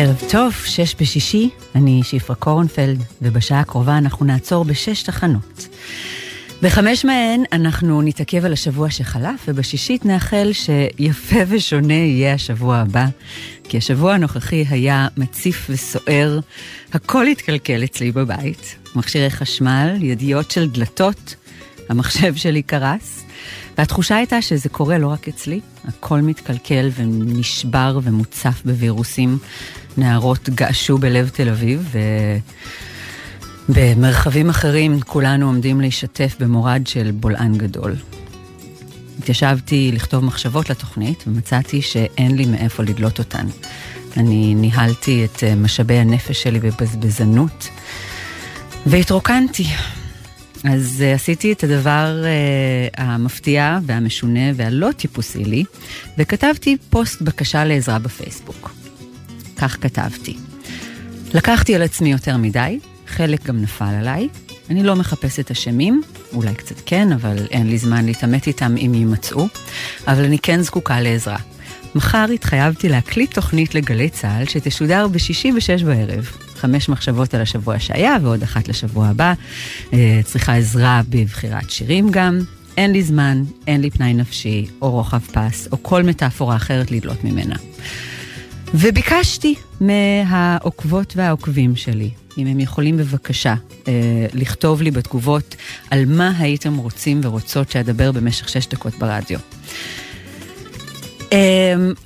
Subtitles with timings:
[0.00, 5.68] ערב טוב, שש בשישי, אני שפרה קורנפלד, ובשעה הקרובה אנחנו נעצור בשש תחנות.
[6.62, 13.06] בחמש מהן אנחנו נתעכב על השבוע שחלף, ובשישית נאחל שיפה ושונה יהיה השבוע הבא,
[13.64, 16.40] כי השבוע הנוכחי היה מציף וסוער,
[16.92, 21.34] הכל התקלקל אצלי בבית, מכשירי חשמל, ידיעות של דלתות,
[21.88, 23.24] המחשב שלי קרס,
[23.78, 29.38] והתחושה הייתה שזה קורה לא רק אצלי, הכל מתקלקל ונשבר ומוצף בווירוסים.
[29.98, 31.94] נערות געשו בלב תל אביב,
[33.68, 37.96] ובמרחבים אחרים כולנו עומדים להשתתף במורד של בולען גדול.
[39.18, 43.46] התיישבתי לכתוב מחשבות לתוכנית, ומצאתי שאין לי מאיפה לדלות אותן.
[44.16, 47.68] אני ניהלתי את אה, משאבי הנפש שלי בבזבזנות,
[48.86, 49.66] והתרוקנתי.
[50.64, 55.64] אז uh, עשיתי את הדבר uh, המפתיע והמשונה והלא טיפוסי לי,
[56.18, 58.70] וכתבתי פוסט בקשה לעזרה בפייסבוק.
[59.58, 60.36] כך כתבתי.
[61.34, 64.28] לקחתי על עצמי יותר מדי, חלק גם נפל עליי.
[64.70, 69.48] אני לא מחפשת אשמים, אולי קצת כן, אבל אין לי זמן להתעמת איתם אם יימצאו,
[70.06, 71.38] אבל אני כן זקוקה לעזרה.
[71.94, 76.30] מחר התחייבתי להקליט תוכנית לגלי צה"ל שתשודר בשישי ושש בערב.
[76.54, 79.32] חמש מחשבות על השבוע שהיה ועוד אחת לשבוע הבא.
[79.92, 82.38] אה, צריכה עזרה בבחירת שירים גם.
[82.76, 87.24] אין לי זמן, אין לי פנאי נפשי, או רוחב פס, או כל מטאפורה אחרת לדלות
[87.24, 87.56] ממנה.
[88.74, 93.54] וביקשתי מהעוקבות והעוקבים שלי, אם הם יכולים בבקשה
[93.88, 93.92] אה,
[94.34, 95.56] לכתוב לי בתגובות
[95.90, 99.38] על מה הייתם רוצים ורוצות שאדבר במשך שש דקות ברדיו.
[101.18, 101.30] Um,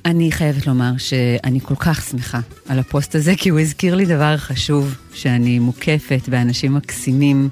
[0.05, 2.39] אני חייבת לומר שאני כל כך שמחה
[2.69, 7.49] על הפוסט הזה, כי הוא הזכיר לי דבר חשוב, שאני מוקפת באנשים מקסימים,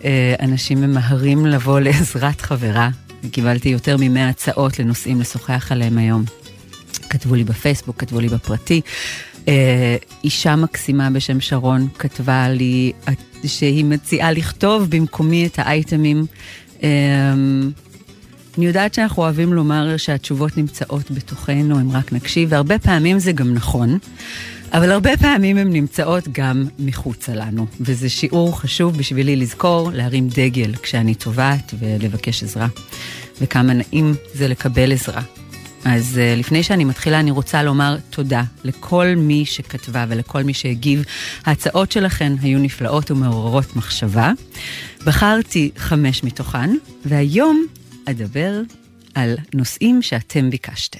[0.00, 0.04] uh,
[0.40, 2.90] אנשים ממהרים לבוא לעזרת חברה.
[3.30, 6.24] קיבלתי יותר ממאה הצעות לנושאים לשוחח עליהם היום.
[7.10, 8.80] כתבו לי בפייסבוק, כתבו לי בפרטי.
[9.34, 9.48] Uh,
[10.24, 12.92] אישה מקסימה בשם שרון כתבה לי
[13.46, 16.26] שהיא מציעה לכתוב במקומי את האייטמים.
[16.80, 16.82] Uh,
[18.58, 23.54] אני יודעת שאנחנו אוהבים לומר שהתשובות נמצאות בתוכנו, אם רק נקשיב, והרבה פעמים זה גם
[23.54, 23.98] נכון,
[24.72, 30.74] אבל הרבה פעמים הן נמצאות גם מחוצה לנו, וזה שיעור חשוב בשבילי לזכור, להרים דגל
[30.82, 32.66] כשאני טובעת ולבקש עזרה,
[33.40, 35.22] וכמה נעים זה לקבל עזרה.
[35.84, 41.04] אז uh, לפני שאני מתחילה, אני רוצה לומר תודה לכל מי שכתבה ולכל מי שהגיב.
[41.46, 44.32] ההצעות שלכן היו נפלאות ומעוררות מחשבה.
[45.04, 46.70] בחרתי חמש מתוכן,
[47.04, 47.66] והיום
[48.04, 48.60] אדבר
[49.14, 50.98] על נושאים שאתם ביקשתם.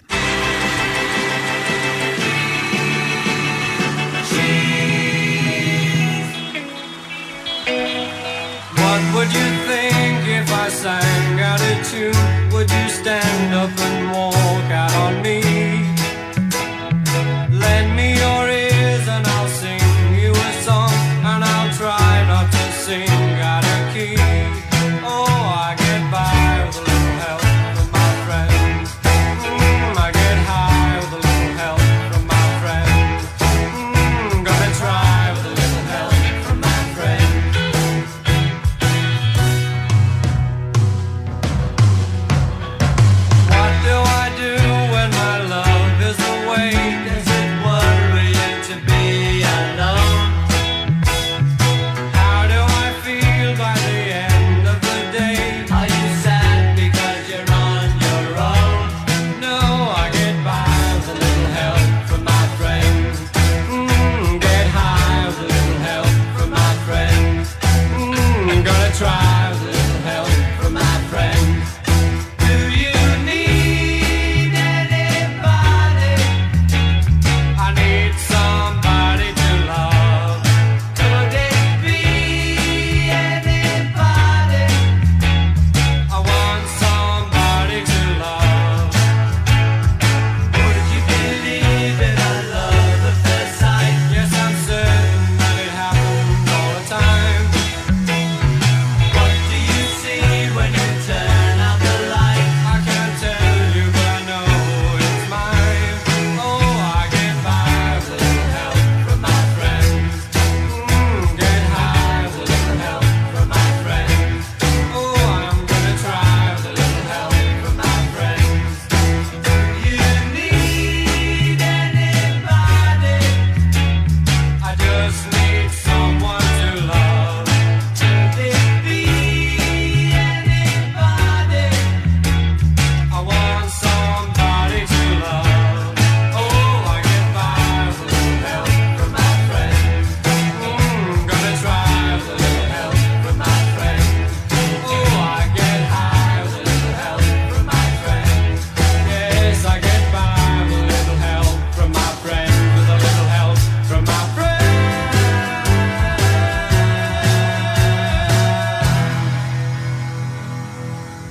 [8.77, 12.40] What would you think if I sang out a tune?
[12.61, 15.50] Would you stand up and walk out on me?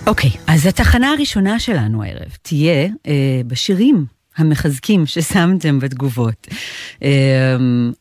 [0.10, 4.06] אוקיי, okay, אז התחנה הראשונה שלנו הערב תהיה אה, בשירים
[4.38, 6.48] המחזקים ששמתם בתגובות.
[7.04, 7.56] אה,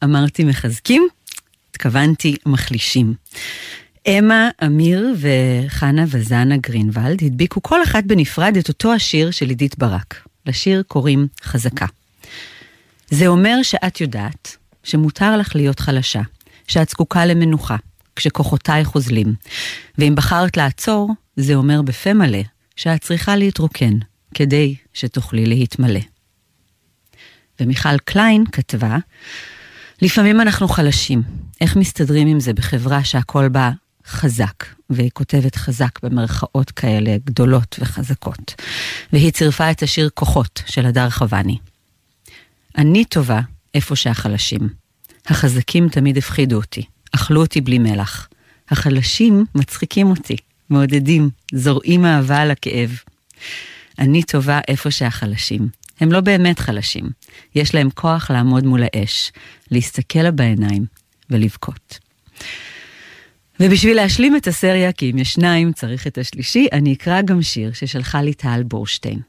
[0.05, 1.09] אמרתי מחזקים,
[1.71, 3.15] התכוונתי מחלישים.
[4.09, 10.29] אמה, אמיר וחנה וזנה גרינוולד הדביקו כל אחת בנפרד את אותו השיר של עידית ברק.
[10.47, 11.87] לשיר קוראים חזקה.
[13.11, 16.23] זה אומר שאת יודעת שמותר לך להיות חלשה,
[16.69, 17.77] שאת זקוקה למנוחה,
[18.19, 19.35] כשכוחותייך אוזלים.
[19.99, 22.43] ואם בחרת לעצור, זה אומר בפה מלא
[22.77, 23.93] שאת צריכה להתרוקן,
[24.35, 26.01] כדי שתוכלי להתמלא.
[27.61, 28.97] ומיכל קליין כתבה,
[30.03, 31.23] לפעמים אנחנו חלשים,
[31.61, 33.71] איך מסתדרים עם זה בחברה שהכל בה
[34.07, 38.55] חזק, והיא כותבת חזק במרכאות כאלה גדולות וחזקות.
[39.13, 41.59] והיא צירפה את השיר כוחות של הדר חבני.
[42.79, 43.41] אני טובה
[43.75, 44.69] איפה שהחלשים.
[45.27, 46.83] החזקים תמיד הפחידו אותי,
[47.13, 48.29] אכלו אותי בלי מלח.
[48.71, 50.37] החלשים מצחיקים אותי,
[50.71, 52.99] מעודדים, זורעים אהבה על הכאב.
[53.99, 55.69] אני טובה איפה שהחלשים.
[56.01, 57.11] הם לא באמת חלשים,
[57.55, 59.33] יש להם כוח לעמוד מול האש,
[59.71, 60.87] להסתכל לה בעיניים
[61.31, 61.99] ולבכות.
[63.61, 67.73] ובשביל להשלים את הסריה, כי אם יש שניים צריך את השלישי, אני אקרא גם שיר
[67.73, 69.21] ששלחה לי טל בורשטיין.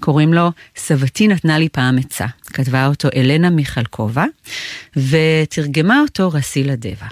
[0.00, 2.26] קוראים לו "סבתי נתנה לי פעם עצה".
[2.44, 4.24] כתבה אותו אלנה מיכלקובה,
[4.96, 7.06] ותרגמה אותו רסילה דבה.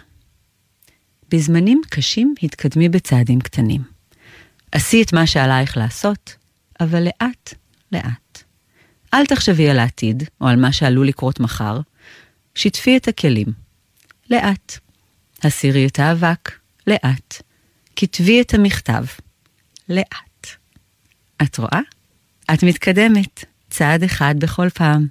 [1.30, 3.82] בזמנים קשים התקדמי בצעדים קטנים.
[4.72, 6.36] עשי את מה שעלייך לעשות,
[6.80, 7.54] אבל לאט,
[7.92, 8.42] לאט.
[9.14, 11.80] אל תחשבי על העתיד, או על מה שעלול לקרות מחר,
[12.54, 13.46] שטפי את הכלים.
[14.30, 14.78] לאט.
[15.42, 16.52] הסירי את האבק,
[16.86, 17.42] לאט.
[17.96, 19.04] כתבי את המכתב,
[19.88, 20.46] לאט.
[21.42, 21.80] את רואה?
[22.54, 25.06] את מתקדמת, צעד אחד בכל פעם.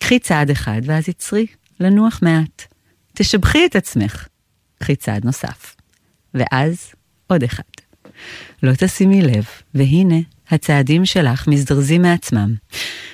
[0.00, 1.46] קחי צעד אחד ואז יצרי,
[1.80, 2.62] לנוח מעט.
[3.14, 4.26] תשבחי את עצמך.
[4.78, 5.76] קחי צעד נוסף.
[6.34, 6.92] ואז
[7.26, 7.62] עוד אחד.
[8.62, 9.44] לא תשימי לב,
[9.74, 10.16] והנה,
[10.50, 12.54] הצעדים שלך מזדרזים מעצמם,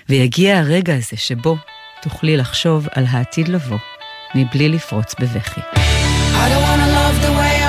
[0.08, 1.56] ויגיע הרגע הזה שבו
[2.02, 3.78] תוכלי לחשוב על העתיד לבוא,
[4.34, 5.60] מבלי לפרוץ בבכי.
[5.60, 7.61] I don't wanna love the way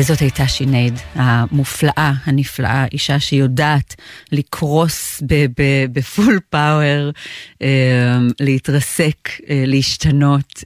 [0.00, 3.94] זאת הייתה שינייד המופלאה, הנפלאה, אישה שיודעת
[4.32, 5.22] לקרוס
[5.92, 7.10] ב full power,
[7.62, 10.64] אה, להתרסק, אה, להשתנות,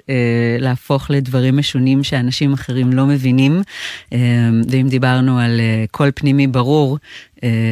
[0.59, 3.63] להפוך לדברים משונים שאנשים אחרים לא מבינים.
[4.69, 5.61] ואם דיברנו על
[5.91, 6.99] קול פנימי ברור,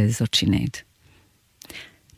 [0.08, 0.76] זאת שינייד.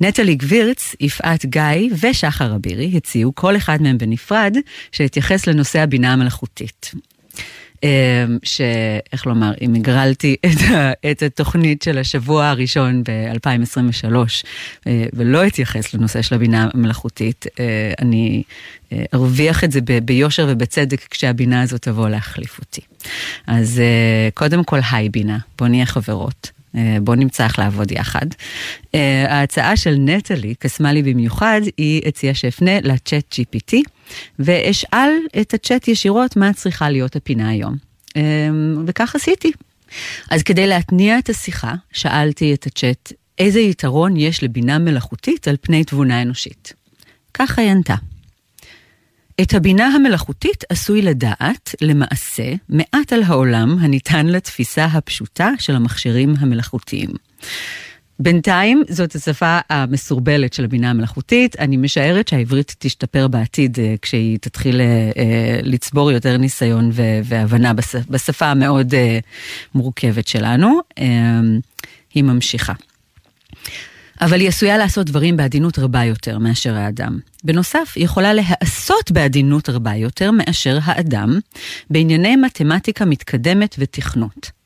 [0.01, 1.63] נטלי גבירץ, יפעת גיא
[2.01, 4.57] ושחר אבירי הציעו, כל אחד מהם בנפרד,
[4.93, 6.93] שהתייחס לנושא הבינה המלאכותית.
[7.83, 10.59] אמ, שאיך לומר, אם הגרלתי את,
[11.11, 14.15] את התוכנית של השבוע הראשון ב-2023
[14.87, 18.43] אה, ולא אתייחס לנושא של הבינה המלאכותית, אה, אני
[18.93, 22.81] אה, ארוויח את זה ביושר ובצדק כשהבינה הזאת תבוא להחליף אותי.
[23.47, 23.83] אז
[24.35, 26.58] קודם כל, היי בינה, בוא נהיה חברות.
[27.01, 28.27] בוא נמצא איך לעבוד יחד.
[29.29, 33.77] ההצעה של נטלי קסמה לי במיוחד, היא הציעה שאפנה לצ'אט GPT.
[34.39, 35.11] ואשאל
[35.41, 37.77] את הצ'אט ישירות מה צריכה להיות הפינה היום.
[38.17, 39.53] אמ, וכך עשיתי.
[40.31, 45.85] אז כדי להתניע את השיחה, שאלתי את הצ'אט איזה יתרון יש לבינה מלאכותית על פני
[45.85, 46.73] תבונה אנושית.
[47.35, 47.95] ככה היא ענתה.
[49.41, 57.11] את הבינה המלאכותית עשוי לדעת, למעשה, מעט על העולם הניתן לתפיסה הפשוטה של המכשירים המלאכותיים.
[58.21, 61.57] בינתיים זאת השפה המסורבלת של הבינה המלאכותית.
[61.59, 66.91] אני משערת שהעברית תשתפר בעתיד אה, כשהיא תתחיל אה, אה, לצבור יותר ניסיון
[67.25, 67.73] והבנה
[68.11, 68.95] בשפה המאוד
[69.75, 70.81] מורכבת שלנו.
[72.15, 72.73] היא ממשיכה.
[74.21, 77.19] אבל היא עשויה לעשות דברים בעדינות רבה יותר מאשר האדם.
[77.45, 81.39] בנוסף, היא יכולה להעשות בעדינות רבה יותר מאשר האדם
[81.91, 84.59] בענייני מתמטיקה מתקדמת ותכנות.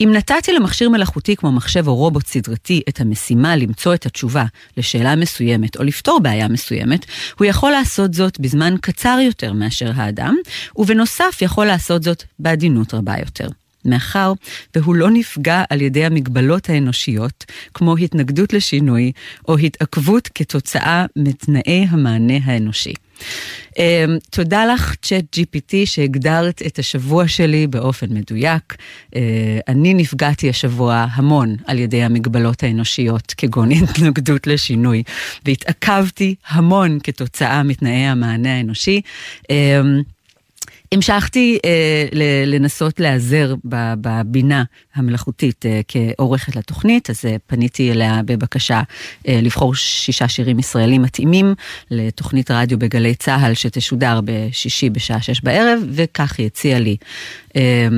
[0.00, 4.44] אם נתתי למכשיר מלאכותי כמו מחשב או רובוט סדרתי את המשימה למצוא את התשובה
[4.76, 7.06] לשאלה מסוימת או לפתור בעיה מסוימת,
[7.38, 10.36] הוא יכול לעשות זאת בזמן קצר יותר מאשר האדם,
[10.76, 13.48] ובנוסף יכול לעשות זאת בעדינות רבה יותר.
[13.84, 14.32] מאחר
[14.74, 19.12] והוא לא נפגע על ידי המגבלות האנושיות, כמו התנגדות לשינוי
[19.48, 22.94] או התעכבות כתוצאה מתנאי המענה האנושי.
[23.70, 23.76] Um,
[24.30, 28.74] תודה לך, צ'אט GPT, שהגדרת את השבוע שלי באופן מדויק.
[28.74, 29.16] Uh,
[29.68, 35.02] אני נפגעתי השבוע המון על ידי המגבלות האנושיות, כגון התנגדות לשינוי,
[35.46, 39.00] והתעכבתי המון כתוצאה מתנאי המענה האנושי.
[39.42, 39.46] Uh,
[40.94, 42.06] המשכתי אה,
[42.46, 43.54] לנסות להיעזר
[43.94, 48.82] בבינה המלאכותית אה, כעורכת לתוכנית, אז אה, פניתי אליה בבקשה
[49.28, 51.54] אה, לבחור שישה שירים ישראלים מתאימים
[51.90, 56.96] לתוכנית רדיו בגלי צה"ל שתשודר בשישי בשעה שש בערב, וכך היא הציעה לי
[57.56, 57.88] אה,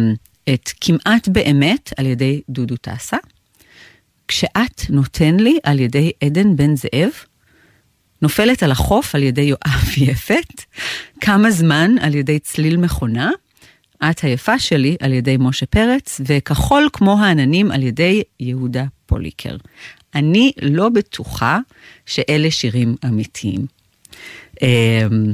[0.54, 3.16] את כמעט באמת על ידי דודו טסה.
[4.28, 7.10] כשאת נותן לי על ידי עדן בן זאב,
[8.22, 10.62] נופלת על החוף על ידי יואב יפת,
[11.20, 13.30] כמה זמן על ידי צליל מכונה,
[14.10, 19.56] את היפה שלי על ידי משה פרץ, וכחול כמו העננים על ידי יהודה פוליקר.
[20.14, 21.58] אני לא בטוחה
[22.06, 23.66] שאלה שירים אמיתיים.
[24.62, 25.32] אמ,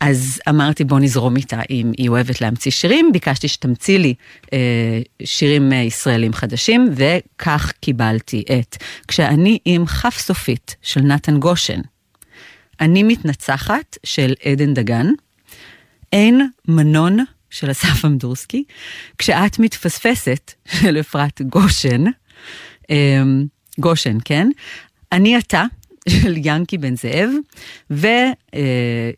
[0.00, 4.14] אז אמרתי בוא נזרום איתה אם היא אוהבת להמציא שירים, ביקשתי שתמציא לי
[4.52, 8.76] אה, שירים ישראלים חדשים, וכך קיבלתי את
[9.08, 11.80] כשאני עם כף סופית של נתן גושן.
[12.80, 15.06] אני מתנצחת של עדן דגן,
[16.12, 17.18] אין מנון
[17.50, 18.64] של אסף אמדורסקי,
[19.18, 22.04] כשאת מתפספסת של אפרת גושן,
[22.90, 23.46] אמ,
[23.78, 24.48] גושן, כן?
[25.12, 25.64] אני אתה
[26.08, 27.30] של ינקי בן זאב,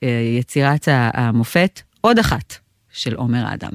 [0.02, 2.54] ויצירת המופת עוד אחת
[2.92, 3.72] של עומר אדם.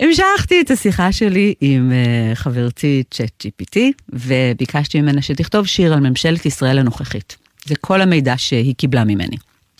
[0.00, 3.78] המשכתי את השיחה שלי עם uh, חברתי צ'אט GPT,
[4.12, 7.43] וביקשתי ממנה שתכתוב שיר על ממשלת ישראל הנוכחית.
[7.64, 9.36] זה כל המידע שהיא קיבלה ממני.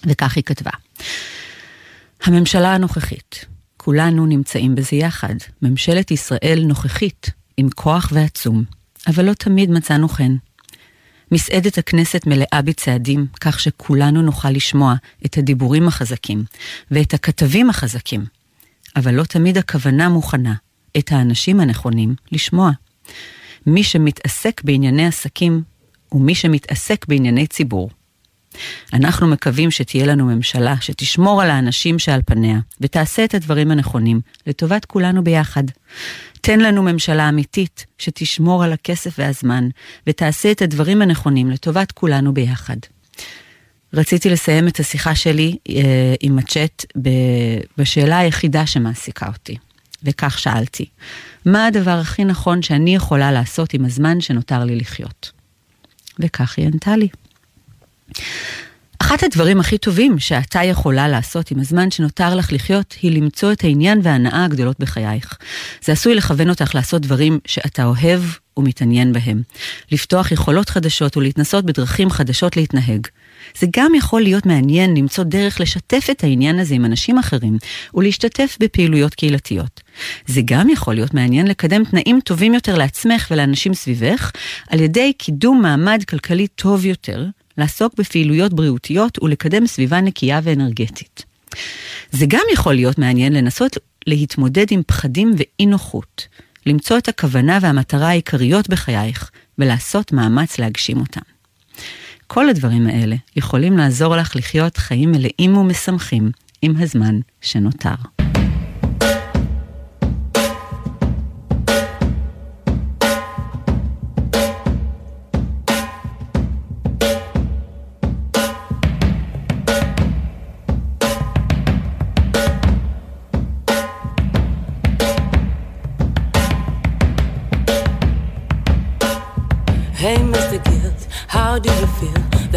[0.07, 0.71] וכך היא כתבה.
[2.25, 3.45] הממשלה הנוכחית,
[3.77, 5.35] כולנו נמצאים בזה יחד.
[5.63, 8.65] ממשלת ישראל נוכחית, עם כוח ועצום,
[9.07, 10.37] אבל לא תמיד מצאנו חן.
[11.33, 14.95] מסעדת הכנסת מלאה בצעדים, כך שכולנו נוכל לשמוע
[15.27, 16.45] את הדיבורים החזקים
[16.91, 18.25] ואת הכתבים החזקים,
[18.97, 20.55] אבל לא תמיד הכוונה מוכנה,
[20.99, 22.71] את האנשים הנכונים, לשמוע.
[23.67, 25.63] מי שמתעסק בענייני עסקים
[26.15, 27.91] ומי שמתעסק בענייני ציבור.
[28.93, 34.85] אנחנו מקווים שתהיה לנו ממשלה שתשמור על האנשים שעל פניה, ותעשה את הדברים הנכונים, לטובת
[34.85, 35.65] כולנו ביחד.
[36.41, 39.69] תן לנו ממשלה אמיתית, שתשמור על הכסף והזמן,
[40.07, 42.77] ותעשה את הדברים הנכונים לטובת כולנו ביחד.
[43.95, 46.85] רציתי לסיים את השיחה שלי אה, עם הצ'אט
[47.79, 49.57] בשאלה היחידה שמעסיקה אותי,
[50.03, 50.87] וכך שאלתי,
[51.45, 55.44] מה הדבר הכי נכון שאני יכולה לעשות עם הזמן שנותר לי לחיות?
[56.19, 57.09] וכך היא ענתה לי.
[58.99, 63.65] אחת הדברים הכי טובים שאתה יכולה לעשות עם הזמן שנותר לך לחיות, היא למצוא את
[63.65, 65.39] העניין וההנאה הגדולות בחייך.
[65.85, 68.21] זה עשוי לכוון אותך לעשות דברים שאתה אוהב
[68.57, 69.43] ומתעניין בהם.
[69.93, 73.07] לפתוח יכולות חדשות ולהתנסות בדרכים חדשות להתנהג.
[73.59, 77.59] זה גם יכול להיות מעניין למצוא דרך לשתף את העניין הזה עם אנשים אחרים
[77.95, 79.81] ולהשתתף בפעילויות קהילתיות.
[80.27, 84.31] זה גם יכול להיות מעניין לקדם תנאים טובים יותר לעצמך ולאנשים סביבך
[84.69, 87.27] על ידי קידום מעמד כלכלי טוב יותר,
[87.59, 91.25] לעסוק בפעילויות בריאותיות ולקדם סביבה נקייה ואנרגטית.
[92.11, 96.29] זה גם יכול להיות מעניין לנסות להתמודד עם פחדים ואי נוחות,
[96.67, 101.34] למצוא את הכוונה והמטרה העיקריות בחייך ולעשות מאמץ להגשים אותם.
[102.27, 106.31] כל הדברים האלה יכולים לעזור לך לחיות חיים מלאים ומשמחים
[106.63, 107.95] עם הזמן שנותר.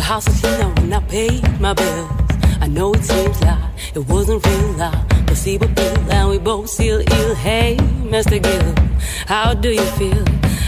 [0.07, 2.09] House now when I paid my bills.
[2.61, 3.59] I know it seems like
[3.93, 5.03] it wasn't real loud.
[5.27, 7.35] Placebo bill and we both still ill.
[7.35, 7.75] Hey,
[8.13, 8.41] Mr.
[8.41, 8.73] Gill,
[9.27, 10.23] how do you feel?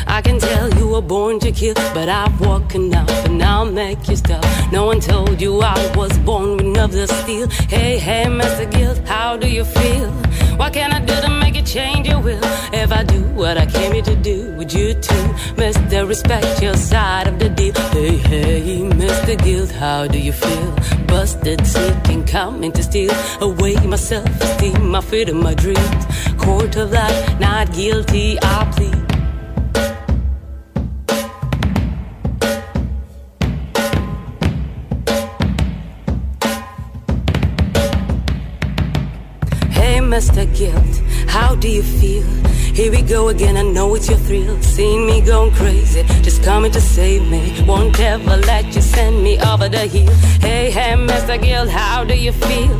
[0.07, 4.09] I can tell you were born to kill, but I've woken up and I'll make
[4.09, 4.43] you stop.
[4.73, 7.47] No one told you I was born with nerves of steel.
[7.75, 8.69] Hey, hey, Mr.
[8.69, 10.11] Gill, how do you feel?
[10.59, 12.41] What can I do to make you change your will?
[12.73, 16.05] If I do what I came here to do, would you too, Mr.
[16.05, 17.73] Respect your side of the deal?
[17.93, 19.41] Hey, hey, Mr.
[19.41, 20.75] Guild, how do you feel?
[21.07, 26.05] Busted, sneaking, coming to steal away my self-esteem, my freedom, my dreams.
[26.37, 28.98] Court of life, not guilty, I plead.
[40.19, 40.43] Mr.
[40.53, 40.95] Guilt,
[41.29, 42.25] how do you feel?
[42.75, 44.61] Here we go again, I know it's your thrill.
[44.61, 47.63] Seeing me going crazy, just coming to save me.
[47.65, 50.13] Won't ever let you send me over the hill.
[50.41, 51.41] Hey, hey, Mr.
[51.41, 52.75] Guilt, how do you feel?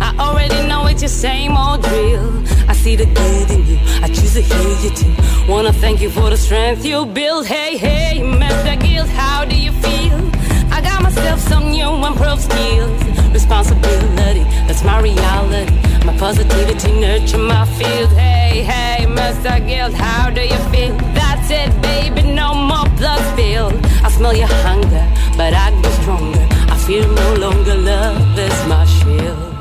[0.00, 2.44] I already know it's your same old drill.
[2.68, 5.52] I see the good in you, I choose to hear you too.
[5.52, 7.44] Wanna thank you for the strength you build.
[7.44, 8.80] Hey, hey, Mr.
[8.80, 10.43] Guilt, how do you feel?
[11.14, 13.04] Myself some new improved skills.
[13.32, 15.72] Responsibility, that's my reality.
[16.04, 18.10] My positivity nurture my field.
[18.18, 19.64] Hey, hey, Mr.
[19.64, 20.96] Guild, how do you feel?
[21.14, 23.74] That's it, baby, no more blood spilled.
[24.02, 26.46] I smell your hunger, but I grow stronger.
[26.68, 29.53] I feel no longer love is my shield.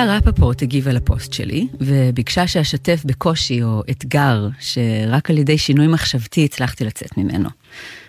[0.00, 6.44] הילה רפפורט הגיבה לפוסט שלי, וביקשה שאשתף בקושי או אתגר שרק על ידי שינוי מחשבתי
[6.44, 7.48] הצלחתי לצאת ממנו.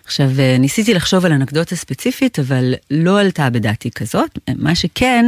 [0.05, 4.39] עכשיו, ניסיתי לחשוב על אנקדוטה ספציפית, אבל לא עלתה בדעתי כזאת.
[4.55, 5.25] מה שכן,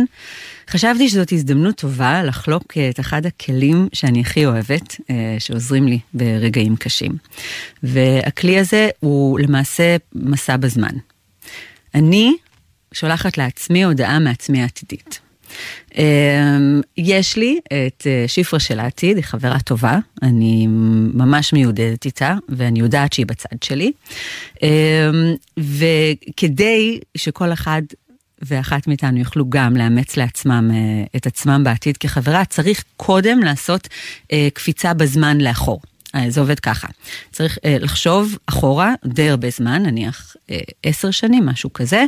[0.70, 6.76] חשבתי שזאת הזדמנות טובה לחלוק את אחד הכלים שאני הכי אוהבת, אה, שעוזרים לי ברגעים
[6.76, 7.12] קשים.
[7.84, 10.96] והכלי הזה הוא למעשה מסע בזמן.
[11.96, 12.34] אני
[12.94, 15.23] שולחת לעצמי הודעה מעצמי העתידית.
[15.98, 20.68] אמ, יש לי את אה, שפרה של העתיד, היא חברה טובה, אני
[21.14, 23.92] ממש מיודדת איתה, ואני יודעת שהיא בצד שלי.
[24.64, 24.70] אמ,
[25.58, 27.82] וכדי שכל אחד
[28.42, 33.88] ואחת מאיתנו יוכלו גם לאמץ לעצמם אה, את עצמם בעתיד כחברה, צריך קודם לעשות
[34.32, 35.82] אה, קפיצה בזמן לאחור.
[36.16, 36.88] אה, זה עובד ככה.
[37.32, 42.06] צריך אה, לחשוב אחורה די הרבה זמן, נניח אה, עשר שנים, משהו כזה,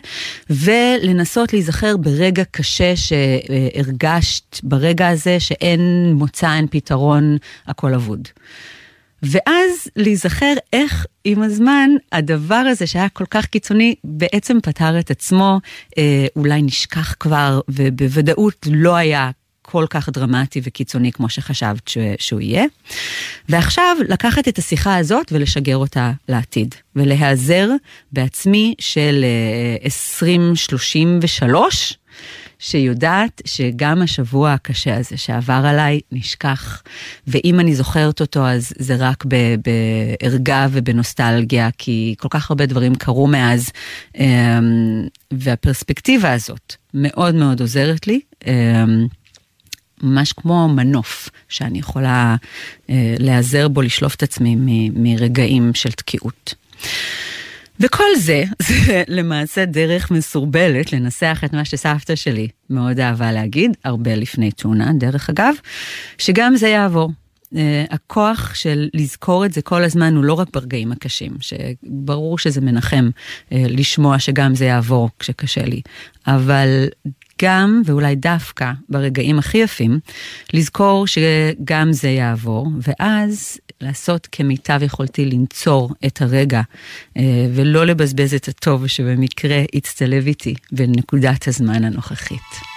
[0.50, 7.38] ולנסות להיזכר ברגע קשה שהרגשת ברגע הזה שאין מוצא, אין פתרון,
[7.68, 8.28] הכל אבוד.
[9.24, 15.60] ואז להיזכר איך עם הזמן הדבר הזה שהיה כל כך קיצוני בעצם פתר את עצמו,
[16.36, 19.32] אולי נשכח כבר ובוודאות לא היה
[19.66, 22.66] כל כך דרמטי וקיצוני כמו שחשבת ש, שהוא יהיה.
[23.50, 27.70] ועכשיו לקחת את השיחה הזאת ולשגר אותה לעתיד, ולהיעזר
[28.12, 29.26] בעצמי של
[29.86, 31.98] 2033, אה,
[32.60, 36.84] שיודעת שגם השבוע הקשה הזה שעבר עליי נשכח,
[37.28, 39.24] ואם אני זוכרת אותו אז זה רק
[39.66, 43.72] בערגה ובנוסטלגיה, כי כל כך הרבה דברים קרו מאז,
[44.18, 48.20] אמ, והפרספקטיבה הזאת מאוד מאוד עוזרת לי.
[50.06, 52.36] ממש כמו מנוף שאני יכולה
[52.90, 54.56] אה, להיעזר בו, לשלוף את עצמי
[54.94, 56.54] מרגעים של תקיעות.
[57.80, 64.16] וכל זה, זה למעשה דרך מסורבלת לנסח את מה שסבתא שלי מאוד אהבה להגיד, הרבה
[64.16, 65.54] לפני תאונה, דרך אגב,
[66.18, 67.12] שגם זה יעבור.
[67.46, 67.58] Uh,
[67.90, 73.10] הכוח של לזכור את זה כל הזמן הוא לא רק ברגעים הקשים, שברור שזה מנחם
[73.16, 75.82] uh, לשמוע שגם זה יעבור כשקשה לי,
[76.28, 76.88] אבל
[77.42, 80.00] גם, ואולי דווקא, ברגעים הכי יפים,
[80.54, 86.62] לזכור שגם זה יעבור, ואז לעשות כמיטב יכולתי לנצור את הרגע,
[87.18, 87.24] אה,
[87.56, 92.76] ולא לבזבז את הטוב שבמקרה הצטלב איתי בנקודת הזמן הנוכחית.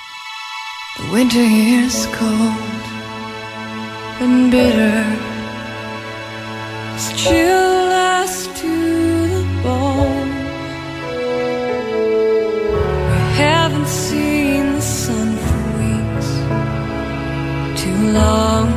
[4.50, 4.78] The.
[18.14, 18.67] Long,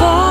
[0.00, 0.29] fall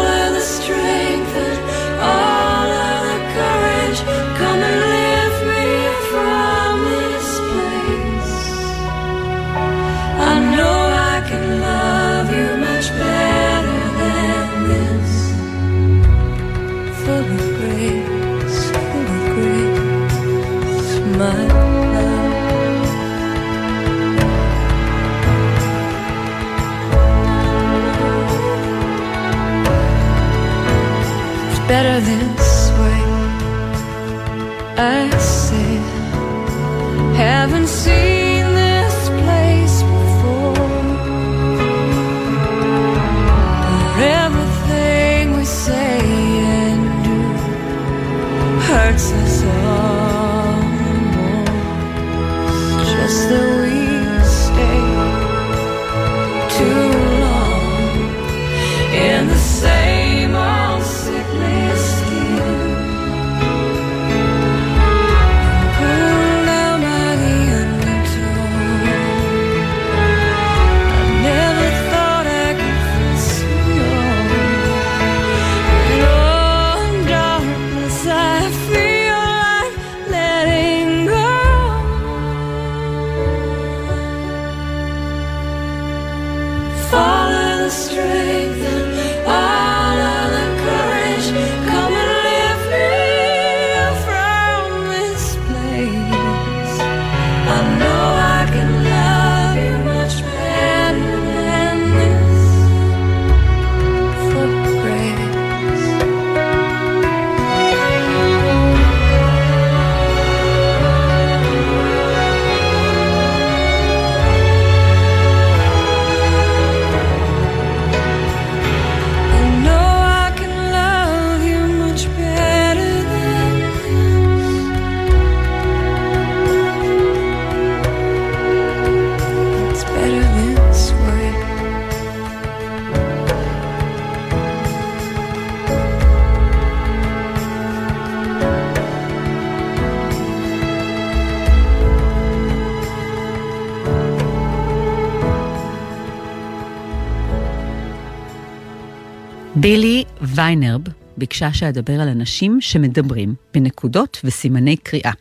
[150.40, 150.82] ויינרב
[151.18, 155.12] ביקשה שאדבר על אנשים שמדברים בנקודות וסימני קריאה.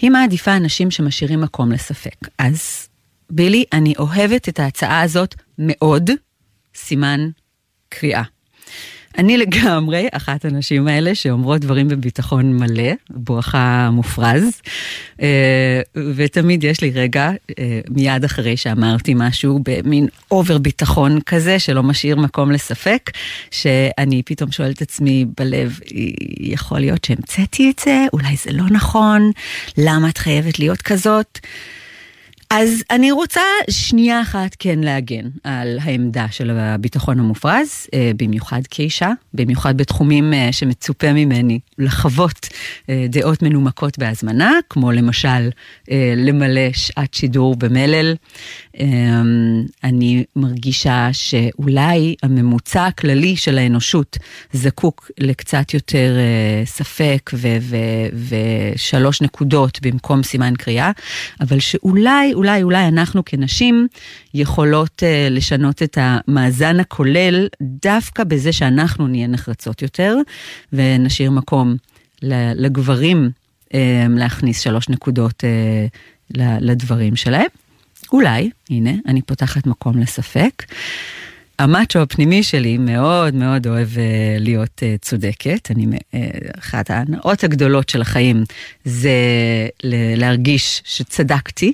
[0.00, 2.16] היא מעדיפה אנשים שמשאירים מקום לספק.
[2.38, 2.88] אז
[3.30, 6.10] בילי, אני אוהבת את ההצעה הזאת מאוד,
[6.74, 7.30] סימן
[7.88, 8.22] קריאה.
[9.18, 14.60] אני לגמרי אחת הנשים האלה שאומרות דברים בביטחון מלא, בואכה מופרז,
[15.22, 15.80] אה,
[16.16, 22.16] ותמיד יש לי רגע, אה, מיד אחרי שאמרתי משהו, במין אובר ביטחון כזה, שלא משאיר
[22.16, 23.10] מקום לספק,
[23.50, 25.78] שאני פתאום שואלת את עצמי בלב,
[26.40, 28.06] יכול להיות שהמצאתי את זה?
[28.12, 29.30] אולי זה לא נכון?
[29.78, 31.38] למה את חייבת להיות כזאת?
[32.50, 39.10] אז אני רוצה שנייה אחת כן להגן על העמדה של הביטחון המופרז, אה, במיוחד כאישה,
[39.34, 42.48] במיוחד בתחומים אה, שמצופה ממני לחוות
[42.88, 45.48] אה, דעות מנומקות בהזמנה, כמו למשל
[46.16, 48.14] למלא שעת שידור במלל.
[49.84, 54.18] אני מרגישה שאולי הממוצע הכללי של האנושות
[54.52, 56.16] זקוק לקצת יותר
[56.64, 57.30] ספק
[58.28, 60.90] ושלוש נקודות במקום סימן קריאה,
[61.40, 63.86] אבל שאולי אולי, אולי אנחנו כנשים
[64.34, 70.16] יכולות uh, לשנות את המאזן הכולל דווקא בזה שאנחנו נהיה נחרצות יותר,
[70.72, 71.76] ונשאיר מקום
[72.22, 73.30] לגברים
[73.64, 73.72] uh,
[74.08, 77.46] להכניס שלוש נקודות uh, לדברים שלהם.
[78.12, 80.62] אולי, הנה, אני פותחת מקום לספק.
[81.58, 83.98] המאצ'ו הפנימי שלי מאוד מאוד אוהב uh,
[84.38, 85.70] להיות uh, צודקת.
[85.70, 86.16] אני, uh,
[86.58, 88.44] אחת ההנאות הגדולות של החיים
[88.84, 89.10] זה
[90.16, 91.72] להרגיש שצדקתי.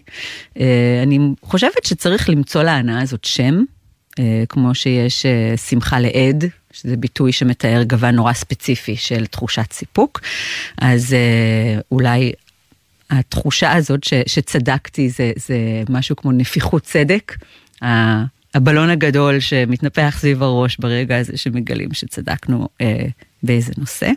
[0.54, 0.60] Uh,
[1.02, 3.62] אני חושבת שצריך למצוא להנאה הזאת שם,
[4.10, 10.20] uh, כמו שיש uh, שמחה לעד, שזה ביטוי שמתאר גוון נורא ספציפי של תחושת סיפוק.
[10.78, 12.32] אז uh, אולי
[13.10, 15.56] התחושה הזאת ש, שצדקתי זה, זה
[15.88, 17.36] משהו כמו נפיחות צדק.
[18.54, 23.06] הבלון הגדול שמתנפח סביב הראש ברגע הזה שמגלים שצדקנו אה,
[23.42, 24.10] באיזה נושא.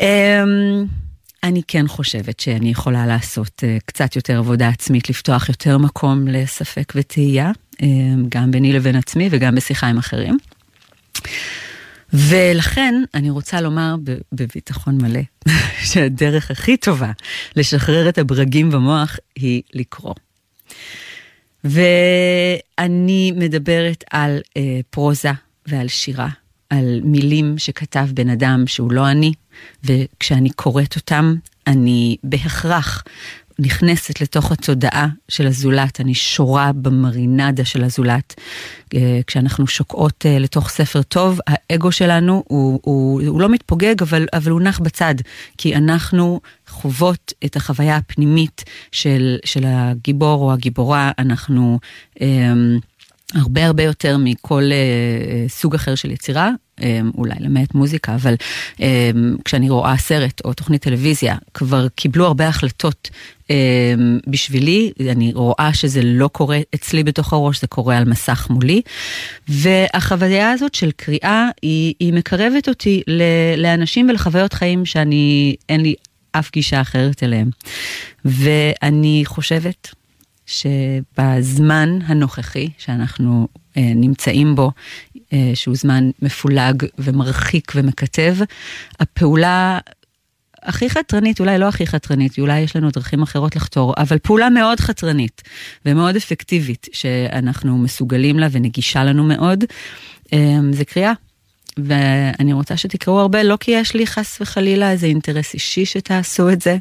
[0.00, 0.44] אה,
[1.42, 6.92] אני כן חושבת שאני יכולה לעשות אה, קצת יותר עבודה עצמית, לפתוח יותר מקום לספק
[6.96, 7.50] ותהייה,
[7.82, 7.86] אה,
[8.28, 10.38] גם ביני לבין עצמי וגם בשיחה עם אחרים.
[12.12, 13.94] ולכן אני רוצה לומר
[14.32, 15.20] בביטחון מלא,
[15.92, 17.12] שהדרך הכי טובה
[17.56, 20.14] לשחרר את הברגים במוח היא לקרוא.
[21.64, 25.32] ואני מדברת על אה, פרוזה
[25.66, 26.28] ועל שירה,
[26.70, 29.32] על מילים שכתב בן אדם שהוא לא אני,
[29.84, 31.34] וכשאני קוראת אותם,
[31.66, 33.04] אני בהכרח
[33.58, 38.34] נכנסת לתוך התודעה של הזולת, אני שורה במרינדה של הזולת.
[38.94, 44.26] אה, כשאנחנו שוקעות אה, לתוך ספר טוב, האגו שלנו הוא, הוא, הוא לא מתפוגג, אבל,
[44.32, 45.14] אבל הוא נח בצד,
[45.58, 51.78] כי אנחנו חוות את החוויה הפנימית של, של הגיבור או הגיבורה, אנחנו...
[52.20, 52.78] אמ,
[53.34, 56.82] הרבה הרבה יותר מכל uh, סוג אחר של יצירה, um,
[57.18, 58.34] אולי למעט מוזיקה, אבל
[58.76, 58.80] um,
[59.44, 63.10] כשאני רואה סרט או תוכנית טלוויזיה, כבר קיבלו הרבה החלטות
[63.42, 63.50] um,
[64.26, 68.82] בשבילי, אני רואה שזה לא קורה אצלי בתוך הראש, זה קורה על מסך מולי,
[69.48, 73.02] והחוויה הזאת של קריאה, היא, היא מקרבת אותי
[73.56, 75.94] לאנשים ולחוויות חיים שאני, אין לי
[76.32, 77.50] אף גישה אחרת אליהם.
[78.24, 79.94] ואני חושבת
[80.46, 84.72] שבזמן הנוכחי שאנחנו אה, נמצאים בו,
[85.32, 88.36] אה, שהוא זמן מפולג ומרחיק ומקטב,
[89.00, 89.78] הפעולה
[90.62, 94.80] הכי חתרנית, אולי לא הכי חתרנית, אולי יש לנו דרכים אחרות לחתור, אבל פעולה מאוד
[94.80, 95.42] חתרנית
[95.86, 99.64] ומאוד אפקטיבית שאנחנו מסוגלים לה ונגישה לנו מאוד,
[100.32, 101.12] אה, זה קריאה.
[101.78, 106.62] ואני רוצה שתקראו הרבה, לא כי יש לי חס וחלילה איזה אינטרס אישי שתעשו את
[106.62, 106.76] זה.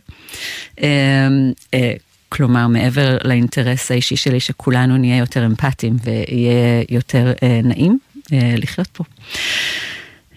[2.36, 8.00] כלומר, מעבר לאינטרס האישי שלי שכולנו נהיה יותר אמפתיים ויהיה יותר אה, נעים
[8.34, 9.04] אה, לחיות פה.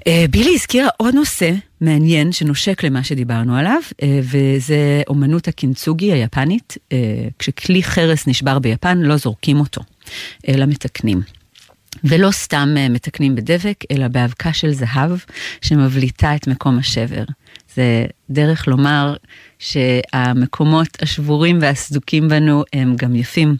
[0.06, 6.76] אה, בילי הזכירה עוד נושא מעניין שנושק למה שדיברנו עליו, אה, וזה אומנות הקינצוגי היפנית.
[6.92, 6.98] אה,
[7.38, 9.80] כשכלי חרס נשבר ביפן, לא זורקים אותו,
[10.48, 11.22] אלא מתקנים.
[12.04, 15.10] ולא סתם אה, מתקנים בדבק, אלא באבקה של זהב
[15.60, 17.24] שמבליטה את מקום השבר.
[17.78, 19.16] זה דרך לומר
[19.58, 23.56] שהמקומות השבורים והסדוקים בנו הם גם יפים.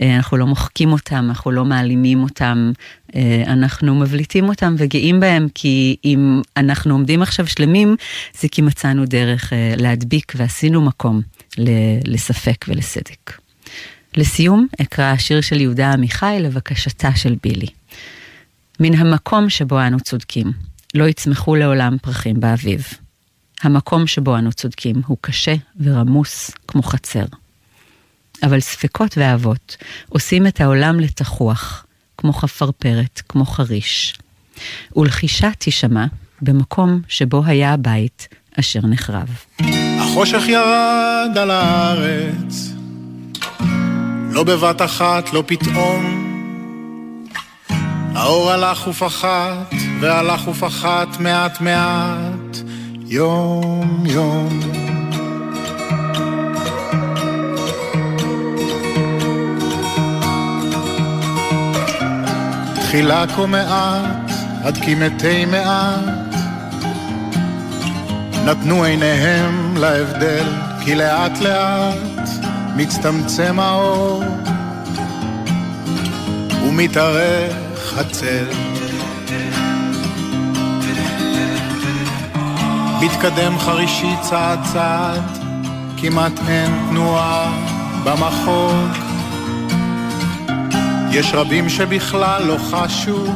[0.00, 2.72] אה, אנחנו לא מוחקים אותם, אנחנו לא מעלימים אותם,
[3.16, 7.96] אה, אנחנו מבליטים אותם וגאים בהם, כי אם אנחנו עומדים עכשיו שלמים,
[8.40, 11.20] זה כי מצאנו דרך להדביק ועשינו מקום
[12.04, 13.32] לספק ולסדק.
[14.16, 17.68] לסיום, אקרא השיר של יהודה עמיחי לבקשתה של בילי.
[18.80, 20.52] מן המקום שבו אנו צודקים,
[20.94, 23.07] לא יצמחו לעולם פרחים באביב.
[23.62, 27.24] המקום שבו אנו צודקים הוא קשה ורמוס כמו חצר.
[28.42, 29.76] אבל ספקות ואהבות
[30.08, 31.86] עושים את העולם לתחוח,
[32.18, 34.14] כמו חפרפרת, כמו חריש.
[34.96, 36.04] ולחישה תישמע
[36.42, 38.28] במקום שבו היה הבית
[38.60, 39.28] אשר נחרב.
[40.00, 42.72] החושך ירד על הארץ,
[44.30, 46.24] לא בבת אחת, לא פתאום.
[48.14, 52.37] האור הלך ופחת, והלך ופחת מעט מעט,
[53.10, 54.60] יום יום.
[62.74, 64.30] תחילה כה מעט,
[64.64, 66.34] עד כי מתי מעט,
[68.44, 70.46] נתנו עיניהם להבדל,
[70.84, 72.28] כי לאט לאט
[72.76, 74.24] מצטמצם האור
[76.62, 78.48] ומתארך הצל.
[83.00, 85.22] מתקדם חרישי צעד צעד,
[85.96, 87.52] כמעט אין תנועה
[88.04, 89.08] במחוק.
[91.10, 93.26] יש רבים שבכלל לא חשו,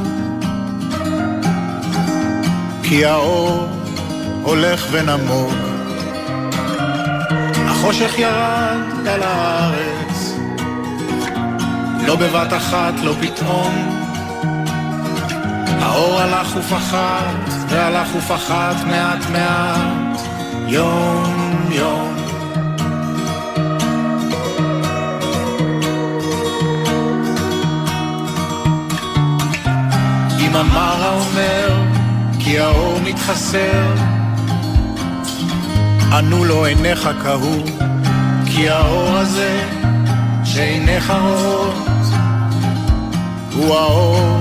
[2.82, 3.68] כי האור
[4.42, 5.54] הולך ונמוג.
[7.66, 10.34] החושך ירד על הארץ,
[12.06, 14.02] לא בבת אחת, לא פתאום.
[15.80, 20.20] האור הלך ופחת, והלך ופחת מעט מעט,
[20.66, 22.16] יום יום.
[30.40, 31.82] אם אמר האומר,
[32.38, 33.94] כי האור מתחסר,
[36.12, 37.64] ענו לו עיניך קהו,
[38.46, 39.64] כי האור הזה
[40.44, 41.74] שעיניך רואות,
[43.54, 44.38] הוא האור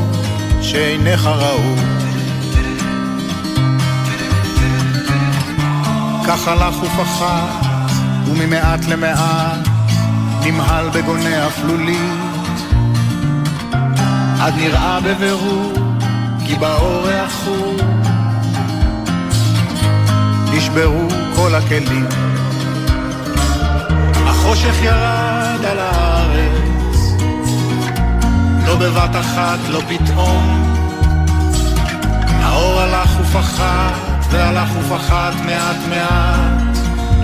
[0.62, 2.01] שעיניך ראו.
[6.32, 7.65] כך הלך ופחת,
[8.26, 9.67] וממעט למעט
[10.46, 12.60] נמהל בגוני אפלולית,
[14.41, 15.74] עד נראה בבירור
[16.46, 17.76] כי באור החור
[20.54, 22.08] נשברו כל הכלים.
[24.26, 27.00] החושך ירד על הארץ,
[28.67, 30.74] לא בבת אחת, לא פתאום.
[32.44, 36.78] האור הלך ופחת, והלך ופחת מעט מעט,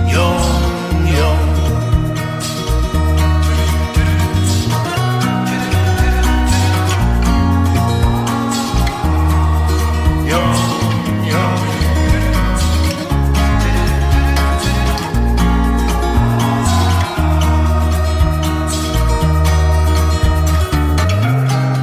[0.06, 1.58] יום יום.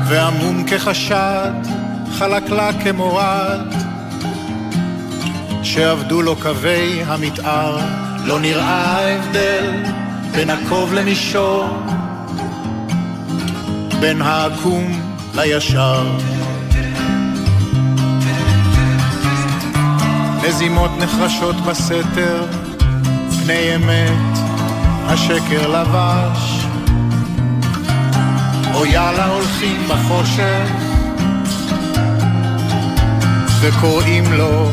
[0.07, 1.51] ועמום כחשד,
[2.11, 3.74] חלקלק כמורד,
[5.75, 7.77] שאבדו לו קווי המתאר,
[8.25, 9.83] לא נראה ההבדל
[10.31, 11.67] בין עקוב למישור,
[13.99, 15.01] בין העקום
[15.35, 16.07] לישר.
[20.47, 22.45] מזימות נחרשות בסתר,
[23.43, 24.37] פני אמת,
[25.05, 26.65] השקר לבש.
[28.73, 30.69] או יאללה הולכים בחושך,
[33.61, 34.71] וקוראים לו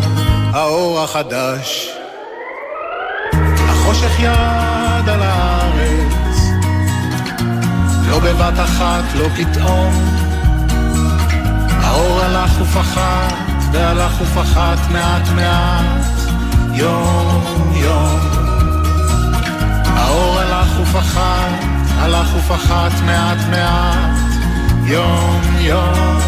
[0.53, 1.91] האור החדש.
[3.69, 6.39] החושך ירד על הארץ,
[8.09, 9.93] לא בבת אחת, לא פתאום.
[11.83, 13.35] האור הלך ופחת,
[13.73, 16.31] והלך ופחת מעט מעט,
[16.73, 18.21] יום יום.
[19.85, 21.65] האור הלך ופחת,
[21.99, 24.19] הלך ופחת מעט מעט,
[24.85, 26.19] יום יום.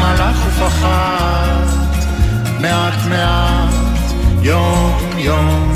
[0.00, 1.83] הלך ופחת
[2.64, 5.72] מעט מעט, יום יום.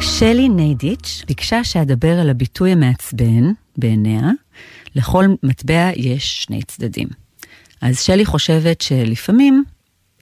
[0.00, 4.30] שלי ניידיץ' ביקשה שאדבר על הביטוי המעצבן בעיניה,
[4.94, 7.08] לכל מטבע יש שני צדדים.
[7.80, 9.64] אז שלי חושבת שלפעמים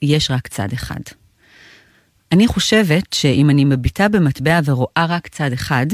[0.03, 1.01] יש רק צד אחד.
[2.33, 5.87] אני חושבת שאם אני מביטה במטבע ורואה רק צד אחד,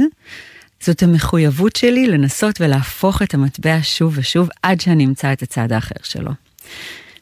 [0.81, 5.95] זאת המחויבות שלי לנסות ולהפוך את המטבע שוב ושוב עד שאני אמצא את הצד האחר
[6.03, 6.31] שלו.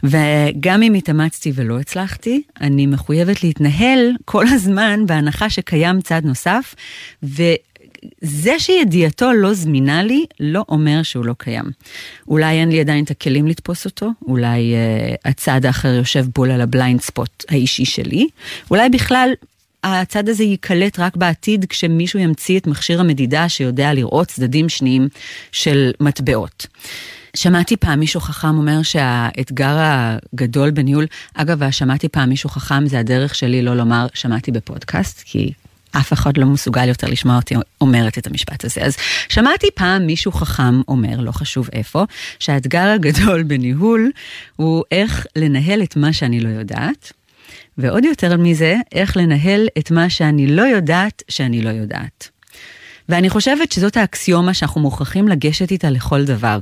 [0.02, 6.74] וגם אם התאמצתי ולא הצלחתי, אני מחויבת להתנהל כל הזמן בהנחה שקיים צד נוסף,
[7.22, 11.64] וזה שידיעתו לא זמינה לי, לא אומר שהוא לא קיים.
[12.28, 16.60] אולי אין לי עדיין את הכלים לתפוס אותו, אולי uh, הצד האחר יושב בול על
[16.60, 18.28] ה blind spot האישי שלי,
[18.70, 19.30] אולי בכלל
[19.84, 25.08] הצד הזה ייקלט רק בעתיד כשמישהו ימציא את מכשיר המדידה שיודע לראות צדדים שניים
[25.52, 26.66] של מטבעות.
[27.36, 33.34] שמעתי פעם מישהו חכם אומר שהאתגר הגדול בניהול, אגב, שמעתי פעם מישהו חכם, זה הדרך
[33.34, 35.52] שלי לא לומר שמעתי בפודקאסט, כי
[35.96, 38.80] אף אחד לא מסוגל יותר לשמוע אותי אומרת את המשפט הזה.
[38.80, 38.96] אז
[39.28, 42.04] שמעתי פעם מישהו חכם אומר, לא חשוב איפה,
[42.38, 44.10] שהאתגר הגדול בניהול
[44.56, 47.12] הוא איך לנהל את מה שאני לא יודעת,
[47.78, 52.28] ועוד יותר מזה, איך לנהל את מה שאני לא יודעת שאני לא יודעת.
[53.08, 56.58] ואני חושבת שזאת האקסיומה שאנחנו מוכרחים לגשת איתה לכל דבר.